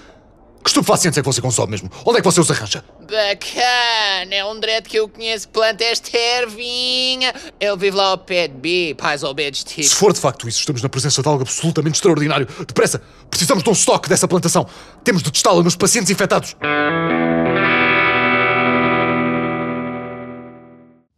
Que 0.67 0.71
estupefacientes 0.71 1.17
é 1.17 1.23
que 1.23 1.27
você 1.27 1.41
consome 1.41 1.71
mesmo? 1.71 1.89
Onde 2.05 2.19
é 2.19 2.21
que 2.21 2.25
você 2.25 2.41
os 2.41 2.51
arranja? 2.51 2.85
Bacana, 3.03 4.35
é 4.35 4.45
um 4.45 4.59
dread 4.59 4.89
que 4.89 4.99
eu 4.99 5.09
conheço 5.09 5.47
que 5.47 5.53
planta 5.53 5.85
esta 5.85 6.19
ervinha. 6.19 7.33
Ele 7.61 7.77
vive 7.77 7.97
lá 7.97 8.07
ao 8.07 8.19
pé 8.19 8.49
de 8.49 8.55
B, 8.55 8.97
pais 8.99 9.23
ao 9.23 9.33
pé 9.33 9.49
de 9.49 9.59
Se 9.59 9.65
tipo. 9.65 9.89
for 9.91 10.13
de 10.13 10.19
facto 10.19 10.49
isso, 10.49 10.59
estamos 10.59 10.83
na 10.83 10.89
presença 10.89 11.23
de 11.23 11.29
algo 11.29 11.43
absolutamente 11.43 11.95
extraordinário. 11.95 12.49
Depressa! 12.67 13.01
Precisamos 13.31 13.63
de 13.63 13.71
um 13.71 13.75
estoque 13.75 14.09
dessa 14.09 14.27
plantação. 14.27 14.67
Temos 15.05 15.23
de 15.23 15.31
testá-la 15.31 15.63
nos 15.63 15.77
pacientes 15.77 16.11
infectados. 16.11 16.57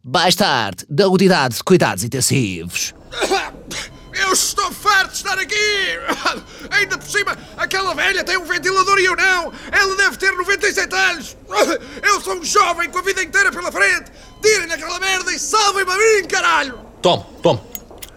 Mais 0.03 0.35
tarde, 0.35 0.85
da 0.87 1.07
unidade 1.07 1.55
de 1.55 1.63
cuidados 1.63 2.03
intensivos. 2.03 2.93
Eu 4.13 4.33
estou 4.33 4.71
estar 5.19 5.37
aqui! 5.37 5.55
Ainda 6.71 6.97
por 6.97 7.09
cima, 7.09 7.37
aquela 7.57 7.93
velha 7.93 8.23
tem 8.23 8.37
um 8.37 8.45
ventilador 8.45 8.97
e 8.99 9.05
eu 9.05 9.15
não! 9.15 9.53
Ela 9.71 9.95
deve 9.95 10.17
ter 10.17 10.31
97 10.31 10.95
anos! 10.95 11.37
Eu 12.01 12.21
sou 12.21 12.35
um 12.35 12.43
jovem 12.43 12.89
com 12.89 12.99
a 12.99 13.01
vida 13.01 13.21
inteira 13.23 13.51
pela 13.51 13.71
frente! 13.71 14.11
Tirem 14.41 14.71
aquela 14.71 14.99
merda 14.99 15.33
e 15.33 15.39
salvem-me 15.39 15.91
a 15.91 15.97
mim, 15.97 16.27
caralho! 16.27 16.79
Tome, 17.01 17.25
tome. 17.41 17.61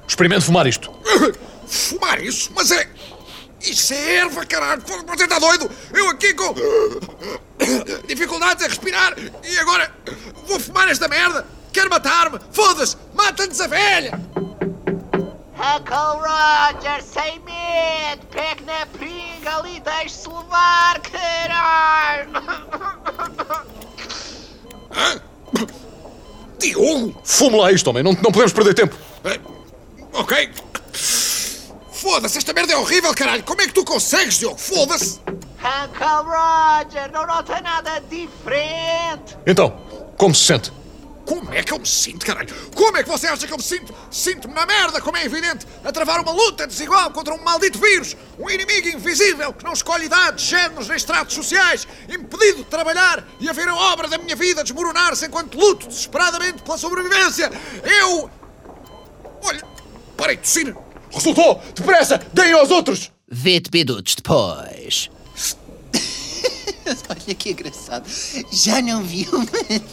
Experimente 0.06 0.44
fumar 0.44 0.66
isto. 0.66 0.92
Fumar 1.66 2.22
isso? 2.22 2.50
Mas 2.54 2.70
é. 2.70 2.86
Isso 3.60 3.94
é 3.94 4.16
erva, 4.16 4.44
caralho! 4.44 4.82
Você 4.82 5.24
está 5.24 5.38
doido? 5.38 5.70
Eu 5.94 6.08
aqui 6.10 6.34
com. 6.34 6.54
dificuldades 8.06 8.64
a 8.64 8.68
respirar 8.68 9.14
e 9.42 9.58
agora 9.58 9.90
vou 10.46 10.60
fumar 10.60 10.88
esta 10.88 11.08
merda! 11.08 11.46
Quer 11.72 11.88
matar-me? 11.88 12.38
Foda-se! 12.52 12.96
Mata-nos 13.14 13.60
a 13.60 13.66
velha! 13.66 14.31
Uncle 15.62 16.18
Roger, 16.18 17.02
sem 17.02 17.38
medo, 17.40 18.26
pegue 18.30 18.64
na 18.64 18.84
pinga 18.86 19.68
e 19.68 19.78
deixe-se 19.80 20.28
levar, 20.28 21.00
caralho! 21.00 22.32
Diogo! 26.58 27.20
Fume 27.24 27.56
lá 27.58 27.72
isto, 27.72 27.88
homem. 27.90 28.02
Não, 28.02 28.12
não 28.12 28.30
podemos 28.32 28.52
perder 28.52 28.74
tempo. 28.74 28.96
Eh, 29.24 29.40
Ok. 30.12 30.50
Foda-se, 31.92 32.36
esta 32.38 32.52
merda 32.52 32.72
é 32.72 32.76
horrível, 32.76 33.14
caralho! 33.14 33.42
Como 33.44 33.62
é 33.62 33.66
que 33.66 33.72
tu 33.72 33.84
consegues, 33.84 34.38
Diogo? 34.38 34.58
Foda-se! 34.58 35.20
Uncle 35.28 36.24
Roger, 36.24 37.10
não 37.12 37.24
nota 37.26 37.60
nada 37.60 38.00
diferente! 38.10 39.38
Então, 39.46 39.72
como 40.18 40.34
se 40.34 40.44
sente? 40.44 40.72
Como 41.32 41.54
é 41.54 41.62
que 41.62 41.72
eu 41.72 41.78
me 41.78 41.88
sinto, 41.88 42.26
caralho? 42.26 42.54
Como 42.74 42.94
é 42.94 43.02
que 43.02 43.08
você 43.08 43.26
acha 43.26 43.46
que 43.46 43.52
eu 43.54 43.56
me 43.56 43.62
sinto? 43.62 43.94
Sinto-me 44.10 44.52
na 44.52 44.66
merda, 44.66 45.00
como 45.00 45.16
é 45.16 45.24
evidente, 45.24 45.66
a 45.82 45.90
travar 45.90 46.20
uma 46.20 46.30
luta 46.30 46.66
desigual 46.66 47.10
contra 47.10 47.32
um 47.32 47.42
maldito 47.42 47.78
vírus, 47.78 48.14
um 48.38 48.50
inimigo 48.50 48.88
invisível 48.88 49.50
que 49.54 49.64
não 49.64 49.72
escolhe 49.72 50.04
idades, 50.04 50.44
géneros 50.44 50.88
nem 50.88 50.96
estratos 50.98 51.34
sociais, 51.34 51.88
impedido 52.06 52.58
de 52.58 52.64
trabalhar 52.64 53.26
e 53.40 53.48
a 53.48 53.52
ver 53.54 53.66
a 53.66 53.74
obra 53.74 54.08
da 54.08 54.18
minha 54.18 54.36
vida 54.36 54.62
desmoronar-se 54.62 55.24
enquanto 55.24 55.56
luto 55.56 55.88
desesperadamente 55.88 56.62
pela 56.62 56.76
sobrevivência. 56.76 57.50
Eu. 57.82 58.30
Olha, 59.42 59.64
parei 60.18 60.36
de 60.36 60.42
tossir. 60.42 60.76
Resultou! 61.10 61.62
Depressa! 61.74 62.20
Deem 62.34 62.52
aos 62.52 62.70
outros! 62.70 63.10
20 63.30 63.70
minutos 63.72 64.16
depois. 64.16 65.08
Olha 67.08 67.34
que 67.34 67.50
engraçado. 67.50 68.08
Já 68.50 68.80
não 68.82 69.02
vi 69.02 69.28
uma 69.32 69.46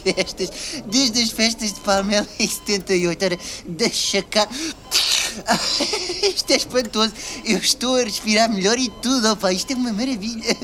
destas 0.04 0.50
desde 0.86 1.22
as 1.22 1.32
festas 1.32 1.74
de 1.74 1.80
Palmela 1.82 2.28
em 2.40 2.48
78. 2.48 3.26
Ora, 3.26 3.40
deixa 3.68 4.22
cá. 4.24 4.48
Isto 6.24 6.52
é 6.52 6.56
espantoso. 6.56 7.14
Eu 7.46 7.58
estou 7.58 7.96
a 7.96 8.04
respirar 8.04 8.52
melhor 8.52 8.78
e 8.78 8.90
tudo, 9.02 9.32
opa. 9.32 9.52
Isto 9.54 9.74
é 9.74 9.76
uma 9.76 9.94
maravilha. 9.94 10.58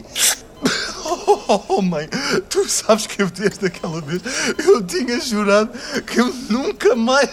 Oh, 1.67 1.81
mãe, 1.81 2.09
tu 2.49 2.67
sabes 2.67 3.05
que 3.05 3.21
eu 3.21 3.29
desde 3.29 3.67
aquela 3.67 4.01
vez 4.01 4.21
eu 4.65 4.81
tinha 4.81 5.19
jurado 5.19 5.69
que 6.01 6.19
eu 6.19 6.33
nunca 6.49 6.95
mais. 6.95 7.29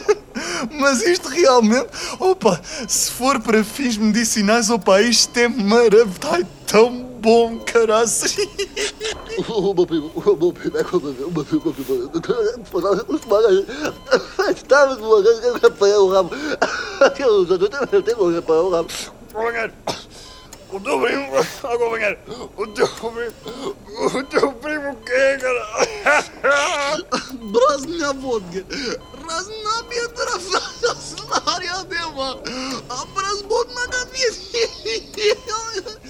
Mas 0.78 1.02
isto 1.02 1.28
realmente, 1.28 1.88
opa, 2.18 2.60
se 2.86 3.10
for 3.10 3.40
para 3.40 3.64
fins 3.64 3.96
medicinais, 3.96 4.68
opa, 4.68 5.00
isto 5.00 5.36
é 5.38 5.48
maravilhoso. 5.48 6.46
Tão 6.66 7.11
bom, 7.22 7.58
caraças. 7.60 8.36
O 9.48 9.72
meu 9.72 9.86
primo, 9.86 10.12
o 10.14 10.36
meu 10.36 10.52
primo 10.52 10.76
é 10.76 10.82
o 10.82 11.00
meu 11.00 11.44
primo, 11.44 11.62
o 11.68 11.72
eu 15.86 16.08
rabo. 16.08 16.34
Eu 17.92 18.02
tenho 18.02 18.14
que 18.32 18.36
apanhar 18.38 18.62
o 18.62 18.70
rabo. 18.70 18.90
O 20.72 20.80
teu 20.80 21.00
primo, 21.00 21.26
água 21.64 21.90
banheiro. 21.90 22.18
O 22.56 22.66
teu 22.66 22.88
primo, 22.88 23.32
o 24.14 24.22
teu 24.24 24.52
primo 24.54 24.96
quem, 25.04 25.38
cara? 25.38 25.86
Braznia 27.52 28.12
vodka. 28.14 28.64
Flasnaria 29.20 30.08
dema. 31.84 32.40
A 32.88 33.04
braz 33.06 33.42
bodna 33.42 33.86
gavies. 33.86 34.50
Ramiedna. 35.46 36.00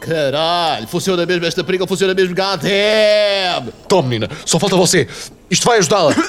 Caralho, 0.00 0.88
funciona 0.88 1.26
mesmo 1.26 1.44
esta 1.44 1.62
periga, 1.62 1.86
funciona 1.86 2.14
mesmo, 2.14 2.34
goddamn! 2.34 3.72
Tome, 3.88 4.08
menina, 4.08 4.30
só 4.44 4.58
falta 4.58 4.76
você. 4.76 5.06
Isto 5.50 5.66
vai 5.66 5.78
ajudá-la. 5.78 6.14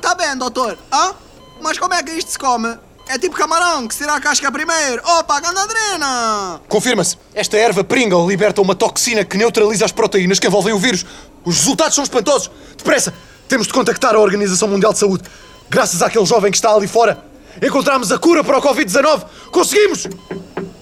Tá 0.00 0.12
bem, 0.14 0.36
doutor. 0.36 0.76
Hã? 0.92 1.14
Mas 1.60 1.78
como 1.78 1.94
é 1.94 2.02
que 2.02 2.10
isto 2.10 2.32
se 2.32 2.38
come? 2.38 2.76
É 3.08 3.18
tipo 3.18 3.36
camarão, 3.36 3.86
que 3.86 3.94
se 3.94 4.00
tira 4.00 4.14
a 4.14 4.20
casca 4.20 4.50
primeiro. 4.50 5.02
Opa, 5.04 5.38
gandadrena! 5.38 6.60
Confirma-se, 6.68 7.16
esta 7.34 7.56
erva 7.56 7.84
Pringle 7.84 8.26
liberta 8.26 8.60
uma 8.60 8.74
toxina 8.74 9.24
que 9.24 9.36
neutraliza 9.36 9.84
as 9.84 9.92
proteínas 9.92 10.40
que 10.40 10.46
envolvem 10.46 10.72
o 10.72 10.78
vírus. 10.78 11.04
Os 11.44 11.58
resultados 11.58 11.94
são 11.94 12.02
espantosos. 12.02 12.50
Depressa, 12.76 13.14
temos 13.46 13.66
de 13.66 13.72
contactar 13.72 14.14
a 14.14 14.18
Organização 14.18 14.66
Mundial 14.66 14.92
de 14.92 14.98
Saúde. 14.98 15.24
Graças 15.68 16.02
àquele 16.02 16.24
jovem 16.24 16.50
que 16.50 16.56
está 16.56 16.74
ali 16.74 16.88
fora, 16.88 17.22
encontramos 17.62 18.10
a 18.12 18.18
cura 18.18 18.42
para 18.42 18.58
o 18.58 18.62
Covid-19. 18.62 19.24
Conseguimos! 19.50 20.06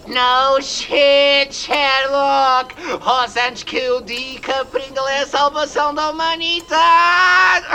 No 0.06 0.60
shit, 0.60 1.54
Sherlock! 1.54 2.74
Os 3.00 3.36
antes 3.36 3.62
que 3.62 3.76
eu 3.76 4.00
diga, 4.02 4.64
Pringle 4.66 5.08
é 5.08 5.22
a 5.22 5.26
salvação 5.26 5.94
da 5.94 6.10
humanidade! 6.10 7.66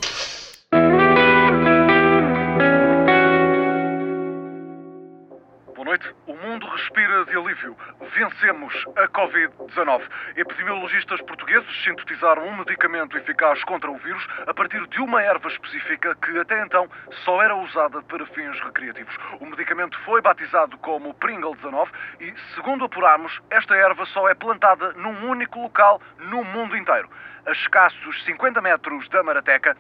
alívio. 7.63 7.77
Vencemos 8.15 8.75
a 8.97 9.09
Covid-19. 9.09 10.03
Epidemiologistas 10.37 11.21
portugueses 11.23 11.69
sintetizaram 11.85 12.47
um 12.47 12.57
medicamento 12.59 13.17
eficaz 13.17 13.63
contra 13.65 13.91
o 13.91 13.97
vírus 13.99 14.27
a 14.47 14.53
partir 14.53 14.87
de 14.89 15.01
uma 15.01 15.23
erva 15.23 15.49
específica 15.49 16.15
que 16.17 16.39
até 16.39 16.63
então 16.65 16.89
só 17.25 17.43
era 17.43 17.55
usada 17.57 18.03
para 18.03 18.27
fins 18.27 18.59
recreativos. 18.61 19.15
O 19.41 19.47
medicamento 19.47 19.99
foi 20.05 20.21
batizado 20.21 20.77
como 20.79 21.15
Pringle 21.15 21.55
19 21.57 21.91
e, 22.21 22.35
segundo 22.55 22.85
apurarmos, 22.85 23.41
esta 23.51 23.75
erva 23.75 24.05
só 24.07 24.29
é 24.29 24.35
plantada 24.35 24.93
num 24.95 25.29
único 25.29 25.61
local 25.61 26.01
no 26.19 26.45
mundo 26.45 26.77
inteiro. 26.77 27.09
A 27.47 27.53
escassos 27.53 28.25
50 28.25 28.61
metros 28.61 29.09
da 29.09 29.23
Marateca, 29.23 29.77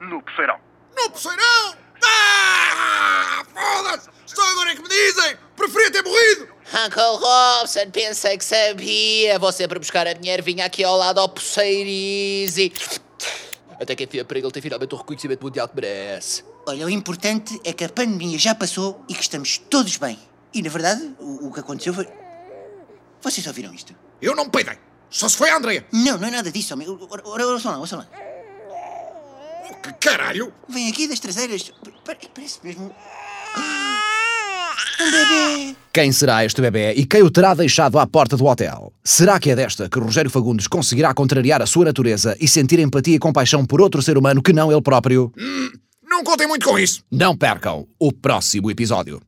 no 0.00 0.22
Poceirão. 0.22 0.60
No 0.96 1.10
poceirão! 1.10 1.76
Ah! 2.04 3.42
Foda-se! 3.52 4.10
Só 4.26 4.42
agora 4.52 4.72
é 4.72 4.74
que 4.74 4.82
me 4.82 4.88
dizem! 4.88 5.36
Preferia 5.56 5.90
ter 5.90 6.02
morrido! 6.02 6.48
Uncle 6.86 7.16
Robson, 7.18 7.90
pensei 7.90 8.38
que 8.38 8.44
sabia. 8.44 9.38
Vou 9.38 9.50
sempre 9.52 9.78
buscar 9.78 10.06
a 10.06 10.14
minha 10.14 10.32
ervinha 10.34 10.64
aqui 10.66 10.84
ao 10.84 10.96
lado 10.96 11.18
ao 11.18 11.28
Poceirizi. 11.28 12.72
Até 13.80 13.94
que 13.96 14.04
enfim 14.04 14.20
a 14.20 14.24
Pringle 14.24 14.50
tem 14.50 14.62
finalmente 14.62 14.94
o 14.94 14.98
reconhecimento 14.98 15.42
mundial 15.44 15.68
que 15.68 15.74
merece. 15.74 16.44
Olha, 16.66 16.86
o 16.86 16.90
importante 16.90 17.60
é 17.64 17.72
que 17.72 17.84
a 17.84 17.88
pandemia 17.88 18.38
já 18.38 18.54
passou 18.54 19.02
e 19.08 19.14
que 19.14 19.22
estamos 19.22 19.58
todos 19.58 19.96
bem. 19.96 20.18
E, 20.52 20.62
na 20.62 20.70
verdade, 20.70 21.14
o, 21.18 21.48
o 21.48 21.52
que 21.52 21.60
aconteceu 21.60 21.92
foi... 21.94 22.08
Vocês 23.20 23.46
ouviram 23.46 23.72
isto? 23.74 23.94
Eu 24.20 24.34
não 24.36 24.44
me 24.44 24.50
peidei! 24.50 24.78
Só 25.10 25.28
se 25.28 25.36
foi 25.36 25.50
a 25.50 25.56
Andrea! 25.56 25.86
Não, 25.92 26.18
não 26.18 26.28
é 26.28 26.30
nada 26.30 26.50
disso, 26.50 26.74
homem. 26.74 26.86
Ora, 26.88 27.22
ora, 27.24 27.46
ouçam 27.46 27.72
lá, 27.72 27.78
ouçam 27.78 27.98
lá. 27.98 28.06
Que 29.82 29.92
caralho! 29.94 30.52
Vem 30.68 30.88
aqui 30.90 31.06
das 31.08 31.20
traseiras. 31.20 31.72
Pa- 32.04 32.16
Parece 32.34 32.58
mesmo... 32.62 32.94
Um 35.00 35.10
bebê! 35.10 35.76
Quem 35.92 36.12
será 36.12 36.44
este 36.44 36.60
bebê 36.60 36.92
e 36.94 37.04
quem 37.06 37.22
o 37.22 37.30
terá 37.30 37.54
deixado 37.54 37.98
à 37.98 38.06
porta 38.06 38.36
do 38.36 38.46
hotel? 38.46 38.92
Será 39.02 39.38
que 39.38 39.50
é 39.50 39.56
desta 39.56 39.88
que 39.88 39.98
Rogério 39.98 40.30
Fagundes 40.30 40.66
conseguirá 40.66 41.14
contrariar 41.14 41.62
a 41.62 41.66
sua 41.66 41.84
natureza 41.84 42.36
e 42.40 42.46
sentir 42.46 42.78
empatia 42.78 43.16
e 43.16 43.18
compaixão 43.18 43.64
por 43.64 43.80
outro 43.80 44.02
ser 44.02 44.18
humano 44.18 44.42
que 44.42 44.52
não 44.52 44.70
ele 44.70 44.82
próprio? 44.82 45.32
Não 46.08 46.22
contem 46.24 46.46
muito 46.46 46.66
com 46.66 46.78
isso! 46.78 47.02
Não 47.10 47.36
percam 47.36 47.86
o 47.98 48.12
próximo 48.12 48.70
episódio. 48.70 49.20